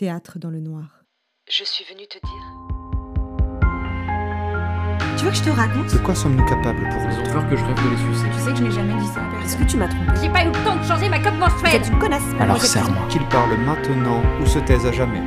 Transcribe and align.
Théâtre 0.00 0.38
dans 0.38 0.48
le 0.48 0.60
noir. 0.60 1.04
Je 1.50 1.62
suis 1.62 1.84
venue 1.84 2.06
te 2.06 2.16
dire. 2.26 2.44
Tu 5.18 5.26
veux 5.26 5.30
que 5.30 5.36
je 5.36 5.42
te 5.42 5.50
raconte? 5.50 5.92
De 5.92 5.98
quoi 5.98 6.14
sommes-nous 6.14 6.46
capables 6.46 6.88
pour 6.88 7.02
ont 7.02 7.30
peur 7.30 7.46
que 7.50 7.54
je 7.54 7.62
rêve 7.62 7.76
de 7.76 7.90
les 7.90 8.14
sucer. 8.14 8.26
Tu 8.32 8.38
sais 8.38 8.50
que 8.50 8.56
je 8.56 8.62
n'ai 8.62 8.70
jamais 8.70 8.98
dit 8.98 9.06
ça 9.08 9.20
à 9.20 9.44
Est-ce 9.44 9.58
que 9.58 9.64
tu 9.64 9.76
m'as 9.76 9.88
trompé 9.88 10.12
J'ai 10.22 10.30
pas 10.30 10.42
eu 10.42 10.46
le 10.46 10.64
temps 10.64 10.76
de 10.76 10.84
changer 10.84 11.10
ma 11.10 11.18
coque 11.22 11.34
menstruelle 11.34 11.82
Vous 11.82 11.86
êtes 11.86 11.92
une 11.92 11.98
connasse 11.98 12.22
Alors 12.40 12.62
serre-moi. 12.62 13.06
Qu'ils 13.10 13.28
parlent 13.28 13.58
maintenant 13.58 14.22
ou 14.40 14.46
se 14.46 14.58
taisent 14.60 14.86
à 14.86 14.92
jamais. 14.92 15.20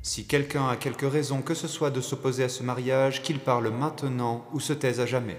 Si 0.00 0.26
quelqu'un 0.26 0.70
a 0.70 0.76
quelque 0.76 1.04
raison 1.04 1.42
que 1.42 1.52
ce 1.52 1.68
soit 1.68 1.90
de 1.90 2.00
s'opposer 2.00 2.44
à 2.44 2.48
ce 2.48 2.62
mariage, 2.62 3.22
qu'il 3.22 3.40
parle 3.40 3.68
maintenant 3.68 4.46
ou 4.54 4.60
se 4.60 4.72
taise 4.72 5.00
à 5.00 5.04
jamais. 5.04 5.36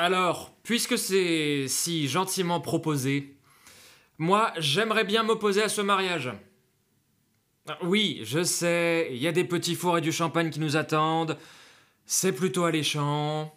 Alors, 0.00 0.52
puisque 0.62 0.96
c'est 0.96 1.66
si 1.66 2.06
gentiment 2.06 2.60
proposé, 2.60 3.34
moi, 4.16 4.52
j'aimerais 4.56 5.02
bien 5.02 5.24
m'opposer 5.24 5.60
à 5.60 5.68
ce 5.68 5.80
mariage. 5.80 6.30
Ah, 7.68 7.78
Oui, 7.82 8.20
je 8.22 8.44
sais, 8.44 9.08
il 9.10 9.18
y 9.18 9.26
a 9.26 9.32
des 9.32 9.42
petits 9.42 9.74
fours 9.74 9.98
et 9.98 10.00
du 10.00 10.12
champagne 10.12 10.50
qui 10.50 10.60
nous 10.60 10.76
attendent. 10.76 11.36
C'est 12.06 12.30
plutôt 12.32 12.62
alléchant. 12.62 13.52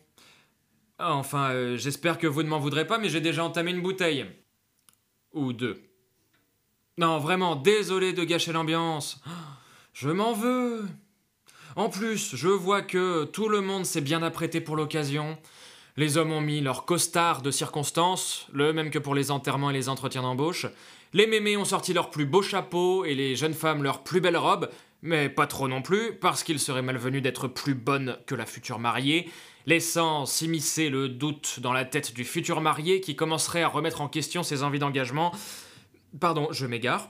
Ah, 0.97 1.13
Enfin, 1.13 1.51
euh, 1.51 1.77
j'espère 1.77 2.17
que 2.17 2.25
vous 2.25 2.41
ne 2.41 2.49
m'en 2.49 2.57
voudrez 2.57 2.87
pas, 2.87 2.97
mais 2.97 3.09
j'ai 3.09 3.21
déjà 3.21 3.43
entamé 3.43 3.69
une 3.69 3.83
bouteille. 3.83 4.25
Ou 5.33 5.53
deux. 5.53 5.79
Non, 6.97 7.19
vraiment, 7.19 7.55
désolé 7.55 8.13
de 8.13 8.23
gâcher 8.23 8.51
l'ambiance. 8.51 9.21
Je 9.93 10.09
m'en 10.09 10.33
veux. 10.33 10.87
En 11.75 11.89
plus, 11.89 12.35
je 12.35 12.47
vois 12.47 12.81
que 12.81 13.25
tout 13.25 13.47
le 13.47 13.61
monde 13.61 13.85
s'est 13.85 14.01
bien 14.01 14.23
apprêté 14.23 14.59
pour 14.59 14.75
l'occasion. 14.75 15.37
Les 15.97 16.17
hommes 16.17 16.31
ont 16.31 16.41
mis 16.41 16.61
leur 16.61 16.85
costard 16.85 17.41
de 17.41 17.51
circonstance, 17.51 18.47
le 18.53 18.71
même 18.71 18.91
que 18.91 18.99
pour 18.99 19.13
les 19.13 19.29
enterrements 19.29 19.69
et 19.69 19.73
les 19.73 19.89
entretiens 19.89 20.21
d'embauche. 20.21 20.65
Les 21.13 21.27
mémés 21.27 21.57
ont 21.57 21.65
sorti 21.65 21.93
leurs 21.93 22.09
plus 22.09 22.25
beaux 22.25 22.41
chapeaux 22.41 23.03
et 23.03 23.13
les 23.13 23.35
jeunes 23.35 23.53
femmes 23.53 23.83
leurs 23.83 24.03
plus 24.03 24.21
belles 24.21 24.37
robes, 24.37 24.69
mais 25.01 25.27
pas 25.27 25.47
trop 25.47 25.67
non 25.67 25.81
plus, 25.81 26.13
parce 26.13 26.43
qu'il 26.43 26.59
serait 26.59 26.81
malvenu 26.81 27.19
d'être 27.19 27.47
plus 27.47 27.73
bonne 27.73 28.17
que 28.25 28.35
la 28.35 28.45
future 28.45 28.79
mariée, 28.79 29.29
laissant 29.65 30.25
s'immiscer 30.25 30.89
le 30.89 31.09
doute 31.09 31.59
dans 31.59 31.73
la 31.73 31.83
tête 31.83 32.13
du 32.13 32.23
futur 32.23 32.61
marié 32.61 33.01
qui 33.01 33.15
commencerait 33.15 33.63
à 33.63 33.67
remettre 33.67 33.99
en 33.99 34.07
question 34.07 34.43
ses 34.43 34.63
envies 34.63 34.79
d'engagement. 34.79 35.33
Pardon, 36.19 36.47
je 36.51 36.65
m'égare. 36.65 37.09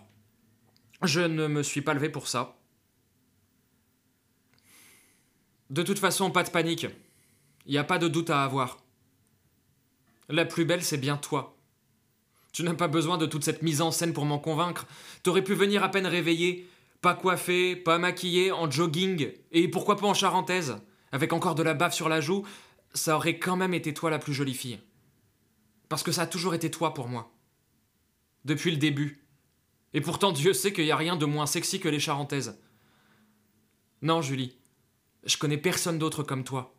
Je 1.03 1.21
ne 1.21 1.47
me 1.47 1.61
suis 1.61 1.81
pas 1.81 1.93
levé 1.93 2.09
pour 2.09 2.27
ça. 2.27 2.57
De 5.69 5.83
toute 5.83 5.99
façon, 5.99 6.31
pas 6.31 6.43
de 6.43 6.49
panique. 6.49 6.87
Il 7.65 7.71
n'y 7.71 7.77
a 7.77 7.83
pas 7.83 7.99
de 7.99 8.07
doute 8.07 8.29
à 8.29 8.43
avoir. 8.43 8.77
La 10.29 10.45
plus 10.45 10.65
belle, 10.65 10.83
c'est 10.83 10.97
bien 10.97 11.17
toi. 11.17 11.57
Tu 12.53 12.63
n'as 12.63 12.73
pas 12.73 12.87
besoin 12.87 13.17
de 13.17 13.25
toute 13.25 13.43
cette 13.43 13.61
mise 13.61 13.81
en 13.81 13.91
scène 13.91 14.13
pour 14.13 14.25
m'en 14.25 14.39
convaincre. 14.39 14.85
T'aurais 15.23 15.43
pu 15.43 15.53
venir 15.53 15.83
à 15.83 15.89
peine 15.89 16.07
réveillé, 16.07 16.67
pas 17.01 17.13
coiffé, 17.13 17.75
pas 17.75 17.97
maquillé, 17.97 18.51
en 18.51 18.69
jogging, 18.69 19.31
et 19.51 19.67
pourquoi 19.67 19.97
pas 19.97 20.07
en 20.07 20.13
charentaise, 20.13 20.77
avec 21.11 21.33
encore 21.33 21.55
de 21.55 21.63
la 21.63 21.73
bave 21.73 21.93
sur 21.93 22.09
la 22.09 22.21
joue, 22.21 22.45
ça 22.93 23.15
aurait 23.15 23.39
quand 23.39 23.55
même 23.55 23.73
été 23.73 23.93
toi 23.93 24.09
la 24.09 24.19
plus 24.19 24.33
jolie 24.33 24.53
fille. 24.53 24.79
Parce 25.89 26.03
que 26.03 26.11
ça 26.11 26.23
a 26.23 26.27
toujours 26.27 26.53
été 26.53 26.69
toi 26.69 26.93
pour 26.93 27.07
moi. 27.07 27.31
Depuis 28.45 28.71
le 28.71 28.77
début. 28.77 29.25
Et 29.93 30.01
pourtant, 30.01 30.31
Dieu 30.31 30.53
sait 30.53 30.73
qu'il 30.73 30.85
n'y 30.85 30.91
a 30.91 30.97
rien 30.97 31.15
de 31.15 31.25
moins 31.25 31.45
sexy 31.45 31.79
que 31.79 31.89
les 31.89 31.99
charentaises. 31.99 32.57
Non, 34.01 34.21
Julie. 34.21 34.57
Je 35.25 35.37
connais 35.37 35.57
personne 35.57 35.99
d'autre 35.99 36.23
comme 36.23 36.43
toi. 36.43 36.73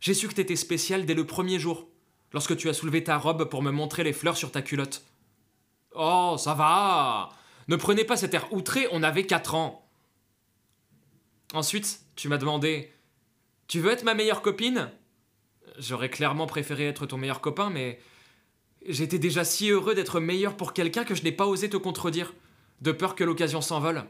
J'ai 0.00 0.14
su 0.14 0.28
que 0.28 0.34
t'étais 0.34 0.56
spéciale 0.56 1.06
dès 1.06 1.14
le 1.14 1.26
premier 1.26 1.58
jour, 1.58 1.88
lorsque 2.32 2.56
tu 2.56 2.68
as 2.68 2.74
soulevé 2.74 3.04
ta 3.04 3.16
robe 3.16 3.48
pour 3.48 3.62
me 3.62 3.70
montrer 3.70 4.04
les 4.04 4.12
fleurs 4.12 4.36
sur 4.36 4.52
ta 4.52 4.62
culotte. 4.62 5.02
Oh, 5.94 6.36
ça 6.38 6.54
va 6.54 7.30
Ne 7.68 7.76
prenez 7.76 8.04
pas 8.04 8.16
cet 8.16 8.34
air 8.34 8.52
outré, 8.52 8.86
on 8.92 9.02
avait 9.02 9.26
4 9.26 9.54
ans. 9.54 9.88
Ensuite, 11.54 12.00
tu 12.16 12.28
m'as 12.28 12.38
demandé 12.38 12.92
Tu 13.68 13.80
veux 13.80 13.90
être 13.90 14.04
ma 14.04 14.14
meilleure 14.14 14.42
copine? 14.42 14.90
J'aurais 15.78 16.10
clairement 16.10 16.46
préféré 16.46 16.86
être 16.86 17.06
ton 17.06 17.16
meilleur 17.16 17.40
copain, 17.40 17.70
mais 17.70 18.00
j'étais 18.86 19.18
déjà 19.18 19.44
si 19.44 19.70
heureux 19.70 19.94
d'être 19.94 20.20
meilleur 20.20 20.56
pour 20.56 20.72
quelqu'un 20.72 21.04
que 21.04 21.14
je 21.14 21.22
n'ai 21.22 21.32
pas 21.32 21.46
osé 21.46 21.68
te 21.68 21.76
contredire, 21.76 22.34
de 22.80 22.92
peur 22.92 23.14
que 23.14 23.24
l'occasion 23.24 23.60
s'envole. 23.60 24.04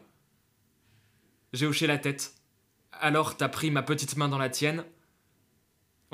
J'ai 1.53 1.67
hoché 1.67 1.87
la 1.87 1.99
tête. 1.99 2.35
Alors 2.93 3.37
t'as 3.37 3.49
pris 3.49 3.71
ma 3.71 3.83
petite 3.83 4.17
main 4.17 4.29
dans 4.29 4.39
la 4.39 4.51
tienne. 4.51 4.85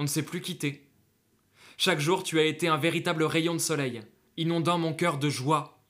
On 0.03 0.07
ne 0.07 0.09
s'est 0.09 0.25
plus 0.25 0.41
quitté. 0.41 0.91
Chaque 1.77 2.01
jour, 2.01 2.25
tu 2.25 2.41
as 2.41 2.45
été 2.45 2.67
un 2.67 2.77
véritable 2.77 3.23
rayon 3.23 3.53
de 3.53 3.61
soleil, 3.61 4.03
inondant 4.37 4.77
mon 4.77 4.95
cœur 4.95 5.17
de 5.17 5.31
joie, 5.31 5.81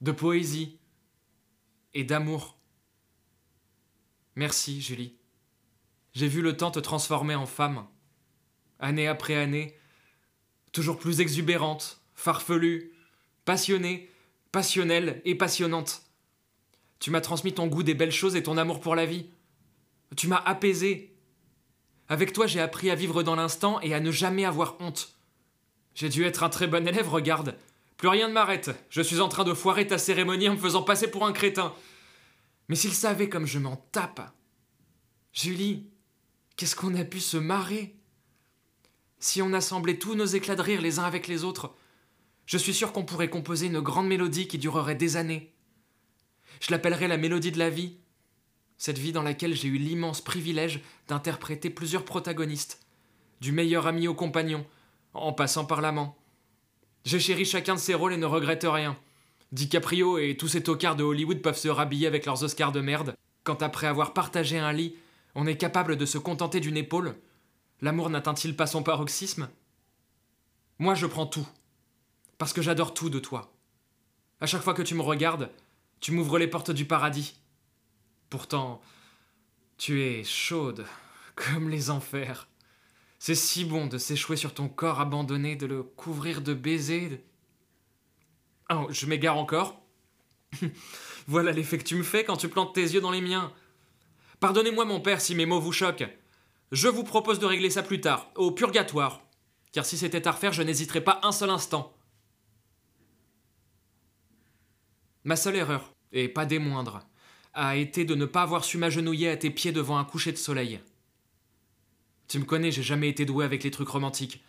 de 0.00 0.10
poésie 0.10 0.80
et 1.94 2.02
d'amour. 2.02 2.58
Merci, 4.34 4.80
Julie. 4.80 5.14
J'ai 6.14 6.26
vu 6.26 6.42
le 6.42 6.56
temps 6.56 6.72
te 6.72 6.80
transformer 6.80 7.36
en 7.36 7.46
femme, 7.46 7.86
année 8.80 9.06
après 9.06 9.36
année, 9.36 9.76
toujours 10.72 10.98
plus 10.98 11.20
exubérante, 11.20 12.02
farfelue, 12.12 12.92
passionnée, 13.44 14.10
passionnelle 14.50 15.22
et 15.24 15.36
passionnante. 15.36 16.02
Tu 16.98 17.12
m'as 17.12 17.20
transmis 17.20 17.54
ton 17.54 17.68
goût 17.68 17.84
des 17.84 17.94
belles 17.94 18.10
choses 18.10 18.34
et 18.34 18.42
ton 18.42 18.56
amour 18.56 18.80
pour 18.80 18.96
la 18.96 19.06
vie. 19.06 19.30
Tu 20.16 20.26
m'as 20.26 20.42
apaisé. 20.42 21.09
Avec 22.10 22.32
toi, 22.32 22.48
j'ai 22.48 22.60
appris 22.60 22.90
à 22.90 22.96
vivre 22.96 23.22
dans 23.22 23.36
l'instant 23.36 23.80
et 23.82 23.94
à 23.94 24.00
ne 24.00 24.10
jamais 24.10 24.44
avoir 24.44 24.76
honte. 24.80 25.14
J'ai 25.94 26.08
dû 26.08 26.24
être 26.24 26.42
un 26.42 26.48
très 26.48 26.66
bon 26.66 26.86
élève, 26.86 27.08
regarde. 27.08 27.56
Plus 27.96 28.08
rien 28.08 28.26
ne 28.26 28.32
m'arrête. 28.32 28.72
Je 28.90 29.00
suis 29.00 29.20
en 29.20 29.28
train 29.28 29.44
de 29.44 29.54
foirer 29.54 29.86
ta 29.86 29.96
cérémonie 29.96 30.48
en 30.48 30.54
me 30.54 30.58
faisant 30.58 30.82
passer 30.82 31.08
pour 31.08 31.24
un 31.24 31.32
crétin. 31.32 31.72
Mais 32.68 32.74
s'il 32.74 32.94
savait 32.94 33.28
comme 33.28 33.46
je 33.46 33.60
m'en 33.60 33.76
tape. 33.92 34.34
Julie, 35.32 35.86
qu'est-ce 36.56 36.74
qu'on 36.74 36.96
a 36.96 37.04
pu 37.04 37.20
se 37.20 37.36
marrer? 37.36 37.94
Si 39.20 39.40
on 39.40 39.52
assemblait 39.52 39.98
tous 39.98 40.16
nos 40.16 40.26
éclats 40.26 40.56
de 40.56 40.62
rire 40.62 40.82
les 40.82 40.98
uns 40.98 41.04
avec 41.04 41.28
les 41.28 41.44
autres, 41.44 41.72
je 42.44 42.58
suis 42.58 42.74
sûr 42.74 42.92
qu'on 42.92 43.04
pourrait 43.04 43.30
composer 43.30 43.66
une 43.66 43.80
grande 43.80 44.08
mélodie 44.08 44.48
qui 44.48 44.58
durerait 44.58 44.96
des 44.96 45.16
années. 45.16 45.54
Je 46.58 46.72
l'appellerais 46.72 47.06
la 47.06 47.18
mélodie 47.18 47.52
de 47.52 47.58
la 47.60 47.70
vie, 47.70 47.99
cette 48.80 48.98
vie 48.98 49.12
dans 49.12 49.22
laquelle 49.22 49.54
j'ai 49.54 49.68
eu 49.68 49.76
l'immense 49.76 50.22
privilège 50.22 50.80
d'interpréter 51.06 51.68
plusieurs 51.68 52.06
protagonistes, 52.06 52.80
du 53.42 53.52
meilleur 53.52 53.86
ami 53.86 54.08
au 54.08 54.14
compagnon, 54.14 54.66
en 55.12 55.34
passant 55.34 55.66
par 55.66 55.82
l'amant. 55.82 56.16
J'ai 57.04 57.20
chéri 57.20 57.44
chacun 57.44 57.74
de 57.74 57.78
ces 57.78 57.92
rôles 57.92 58.14
et 58.14 58.16
ne 58.16 58.24
regrette 58.24 58.64
rien. 58.66 58.96
DiCaprio 59.52 60.16
et 60.16 60.34
tous 60.38 60.48
ces 60.48 60.62
tocards 60.62 60.96
de 60.96 61.04
Hollywood 61.04 61.42
peuvent 61.42 61.58
se 61.58 61.68
rhabiller 61.68 62.06
avec 62.06 62.24
leurs 62.24 62.42
Oscars 62.42 62.72
de 62.72 62.80
merde, 62.80 63.14
quand 63.44 63.62
après 63.62 63.86
avoir 63.86 64.14
partagé 64.14 64.58
un 64.58 64.72
lit, 64.72 64.96
on 65.34 65.46
est 65.46 65.58
capable 65.58 65.96
de 65.96 66.06
se 66.06 66.16
contenter 66.16 66.58
d'une 66.58 66.78
épaule. 66.78 67.16
L'amour 67.82 68.08
n'atteint-il 68.08 68.56
pas 68.56 68.66
son 68.66 68.82
paroxysme? 68.82 69.50
Moi, 70.78 70.94
je 70.94 71.04
prends 71.06 71.26
tout, 71.26 71.46
parce 72.38 72.54
que 72.54 72.62
j'adore 72.62 72.94
tout 72.94 73.10
de 73.10 73.18
toi. 73.18 73.52
À 74.40 74.46
chaque 74.46 74.62
fois 74.62 74.72
que 74.72 74.80
tu 74.80 74.94
me 74.94 75.02
regardes, 75.02 75.50
tu 76.00 76.12
m'ouvres 76.12 76.38
les 76.38 76.48
portes 76.48 76.70
du 76.70 76.86
paradis. 76.86 77.36
Pourtant, 78.30 78.80
tu 79.76 80.02
es 80.02 80.24
chaude, 80.24 80.86
comme 81.34 81.68
les 81.68 81.90
enfers. 81.90 82.48
C'est 83.18 83.34
si 83.34 83.64
bon 83.64 83.86
de 83.86 83.98
s'échouer 83.98 84.36
sur 84.36 84.54
ton 84.54 84.68
corps 84.68 85.00
abandonné, 85.00 85.56
de 85.56 85.66
le 85.66 85.82
couvrir 85.82 86.40
de 86.40 86.54
baisers. 86.54 87.08
de- 87.10 87.20
Oh, 88.72 88.86
je 88.90 89.06
m'égare 89.06 89.36
encore. 89.36 89.82
voilà 91.26 91.50
l'effet 91.52 91.76
que 91.78 91.84
tu 91.84 91.96
me 91.96 92.02
fais 92.02 92.24
quand 92.24 92.36
tu 92.36 92.48
plantes 92.48 92.74
tes 92.74 92.82
yeux 92.82 93.00
dans 93.00 93.10
les 93.10 93.20
miens. 93.20 93.52
Pardonnez-moi, 94.38 94.84
mon 94.84 95.00
père, 95.00 95.20
si 95.20 95.34
mes 95.34 95.44
mots 95.44 95.60
vous 95.60 95.72
choquent. 95.72 96.08
Je 96.72 96.88
vous 96.88 97.02
propose 97.04 97.40
de 97.40 97.46
régler 97.46 97.68
ça 97.68 97.82
plus 97.82 98.00
tard, 98.00 98.30
au 98.36 98.52
purgatoire. 98.52 99.22
Car 99.72 99.84
si 99.84 99.98
c'était 99.98 100.26
à 100.26 100.32
refaire, 100.32 100.52
je 100.52 100.62
n'hésiterais 100.62 101.02
pas 101.02 101.20
un 101.24 101.32
seul 101.32 101.50
instant. 101.50 101.92
Ma 105.24 105.36
seule 105.36 105.56
erreur, 105.56 105.92
et 106.12 106.28
pas 106.28 106.46
des 106.46 106.58
moindres, 106.58 107.00
a 107.54 107.76
été 107.76 108.04
de 108.04 108.14
ne 108.14 108.26
pas 108.26 108.42
avoir 108.42 108.64
su 108.64 108.78
m'agenouiller 108.78 109.30
à 109.30 109.36
tes 109.36 109.50
pieds 109.50 109.72
devant 109.72 109.98
un 109.98 110.04
coucher 110.04 110.32
de 110.32 110.36
soleil. 110.36 110.80
Tu 112.28 112.38
me 112.38 112.44
connais, 112.44 112.70
j'ai 112.70 112.82
jamais 112.82 113.08
été 113.08 113.24
doué 113.24 113.44
avec 113.44 113.64
les 113.64 113.70
trucs 113.70 113.88
romantiques. 113.88 114.42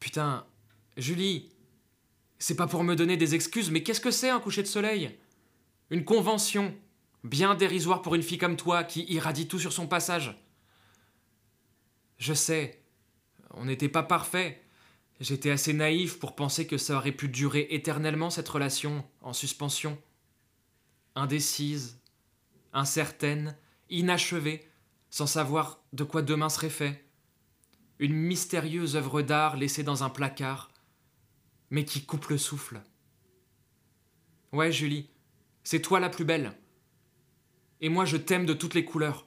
Putain, 0.00 0.44
Julie, 0.96 1.48
c'est 2.38 2.56
pas 2.56 2.66
pour 2.66 2.84
me 2.84 2.94
donner 2.94 3.16
des 3.16 3.34
excuses, 3.34 3.70
mais 3.70 3.82
qu'est-ce 3.82 4.00
que 4.00 4.10
c'est 4.10 4.28
un 4.28 4.40
coucher 4.40 4.62
de 4.62 4.68
soleil? 4.68 5.16
Une 5.90 6.04
convention, 6.04 6.74
bien 7.24 7.54
dérisoire 7.54 8.02
pour 8.02 8.14
une 8.14 8.22
fille 8.22 8.38
comme 8.38 8.56
toi 8.56 8.84
qui 8.84 9.04
irradie 9.04 9.48
tout 9.48 9.58
sur 9.58 9.72
son 9.72 9.86
passage. 9.86 10.36
Je 12.18 12.34
sais, 12.34 12.82
on 13.54 13.64
n'était 13.64 13.88
pas 13.88 14.02
parfait. 14.02 14.62
J'étais 15.20 15.50
assez 15.50 15.72
naïf 15.72 16.18
pour 16.18 16.36
penser 16.36 16.66
que 16.66 16.76
ça 16.76 16.96
aurait 16.96 17.12
pu 17.12 17.28
durer 17.28 17.66
éternellement 17.70 18.28
cette 18.28 18.48
relation 18.48 19.04
en 19.22 19.32
suspension. 19.32 19.98
Indécise, 21.18 21.98
incertaine, 22.74 23.56
inachevée, 23.88 24.70
sans 25.08 25.26
savoir 25.26 25.82
de 25.94 26.04
quoi 26.04 26.20
demain 26.20 26.50
serait 26.50 26.70
fait. 26.70 27.02
une 27.98 28.12
mystérieuse 28.12 28.96
œuvre 28.96 29.22
d'art 29.22 29.56
laissée 29.56 29.82
dans 29.82 30.04
un 30.04 30.10
placard, 30.10 30.70
mais 31.70 31.86
qui 31.86 32.04
coupe 32.04 32.26
le 32.26 32.36
souffle. 32.36 32.82
Ouais, 34.52 34.70
Julie, 34.70 35.08
c'est 35.64 35.80
toi 35.80 36.00
la 36.00 36.10
plus 36.10 36.26
belle. 36.26 36.52
Et 37.80 37.88
moi, 37.88 38.04
je 38.04 38.18
t'aime 38.18 38.44
de 38.44 38.52
toutes 38.52 38.74
les 38.74 38.84
couleurs. 38.84 39.26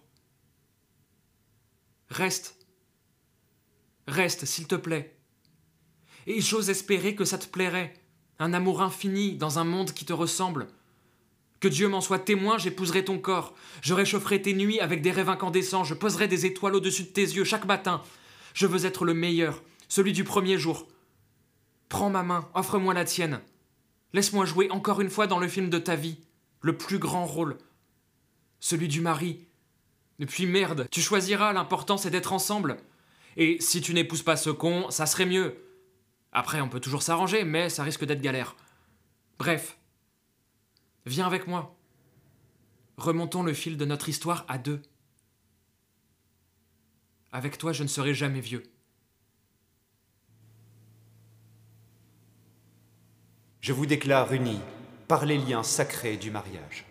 Reste. 2.09 2.67
Reste, 4.07 4.45
s'il 4.45 4.67
te 4.67 4.75
plaît. 4.75 5.17
Et 6.27 6.39
j'ose 6.39 6.69
espérer 6.69 7.15
que 7.15 7.25
ça 7.25 7.39
te 7.39 7.47
plairait. 7.47 7.95
Un 8.37 8.53
amour 8.53 8.83
infini 8.83 9.35
dans 9.35 9.57
un 9.57 9.63
monde 9.63 9.91
qui 9.91 10.05
te 10.05 10.13
ressemble. 10.13 10.67
Que 11.59 11.67
Dieu 11.67 11.89
m'en 11.89 12.01
soit 12.01 12.19
témoin, 12.19 12.57
j'épouserai 12.57 13.03
ton 13.03 13.19
corps. 13.19 13.53
Je 13.81 13.93
réchaufferai 13.93 14.41
tes 14.41 14.53
nuits 14.53 14.79
avec 14.79 15.01
des 15.01 15.11
rêves 15.11 15.29
incandescents. 15.29 15.83
Je 15.83 15.93
poserai 15.93 16.27
des 16.27 16.45
étoiles 16.45 16.75
au-dessus 16.75 17.03
de 17.03 17.09
tes 17.09 17.21
yeux 17.21 17.43
chaque 17.43 17.65
matin. 17.65 18.01
Je 18.53 18.65
veux 18.65 18.85
être 18.85 19.03
le 19.05 19.13
meilleur, 19.13 19.61
celui 19.89 20.13
du 20.13 20.23
premier 20.23 20.57
jour. 20.57 20.87
Prends 21.89 22.09
ma 22.09 22.23
main, 22.23 22.47
offre-moi 22.53 22.93
la 22.93 23.03
tienne. 23.03 23.41
Laisse-moi 24.13 24.45
jouer 24.45 24.71
encore 24.71 25.01
une 25.01 25.09
fois 25.09 25.27
dans 25.27 25.39
le 25.39 25.47
film 25.47 25.69
de 25.69 25.79
ta 25.79 25.95
vie, 25.95 26.17
le 26.61 26.77
plus 26.77 26.97
grand 26.97 27.25
rôle, 27.25 27.57
celui 28.59 28.87
du 28.87 29.01
mari. 29.01 29.45
Et 30.19 30.25
puis 30.25 30.45
merde, 30.45 30.87
tu 30.91 31.01
choisiras, 31.01 31.53
l'important 31.53 31.97
c'est 31.97 32.09
d'être 32.09 32.33
ensemble. 32.33 32.77
Et 33.37 33.57
si 33.59 33.81
tu 33.81 33.93
n'épouses 33.93 34.23
pas 34.23 34.35
ce 34.35 34.49
con, 34.49 34.89
ça 34.89 35.05
serait 35.05 35.25
mieux. 35.25 35.55
Après, 36.31 36.61
on 36.61 36.69
peut 36.69 36.79
toujours 36.79 37.03
s'arranger, 37.03 37.43
mais 37.43 37.69
ça 37.69 37.83
risque 37.83 38.05
d'être 38.05 38.21
galère. 38.21 38.55
Bref, 39.39 39.78
viens 41.05 41.25
avec 41.25 41.47
moi. 41.47 41.75
Remontons 42.97 43.43
le 43.43 43.53
fil 43.53 43.77
de 43.77 43.85
notre 43.85 44.09
histoire 44.09 44.45
à 44.47 44.57
deux. 44.57 44.81
Avec 47.31 47.57
toi, 47.57 47.71
je 47.73 47.83
ne 47.83 47.87
serai 47.87 48.13
jamais 48.13 48.41
vieux. 48.41 48.63
Je 53.61 53.73
vous 53.73 53.85
déclare 53.85 54.33
unis 54.33 54.59
par 55.07 55.25
les 55.25 55.37
liens 55.37 55.63
sacrés 55.63 56.17
du 56.17 56.31
mariage. 56.31 56.85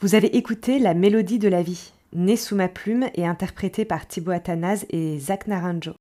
Vous 0.00 0.14
avez 0.14 0.36
écouté 0.36 0.78
La 0.78 0.92
Mélodie 0.92 1.38
de 1.38 1.48
la 1.48 1.62
vie, 1.62 1.92
née 2.12 2.36
sous 2.36 2.56
ma 2.56 2.68
plume 2.68 3.08
et 3.14 3.26
interprétée 3.26 3.84
par 3.84 4.06
Thibaut 4.06 4.32
Athanase 4.32 4.84
et 4.90 5.18
Zach 5.18 5.46
Naranjo. 5.46 5.94